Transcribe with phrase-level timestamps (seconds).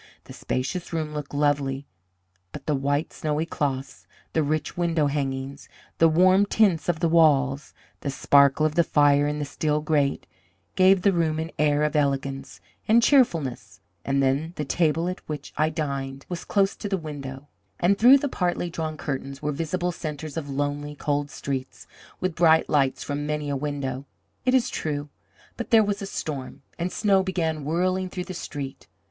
[0.23, 1.85] The spacious room looked lonely;
[2.51, 7.75] but the white, snowy cloths, the rich window hangings, the warm tints of the walls,
[7.99, 10.25] the sparkle of the fire in the steel grate,
[10.75, 15.53] gave the room an air of elegance and cheerfulness; and then the table at which
[15.55, 17.47] I dined was close to the window,
[17.79, 21.85] and through the partly drawn curtains were visible centres of lonely, cold streets,
[22.19, 24.07] with bright lights from many a window,
[24.45, 25.09] it is true,
[25.57, 28.87] but there was a storm, and snow began whirling through the street.